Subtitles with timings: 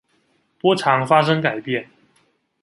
[0.59, 1.87] 波長發生改變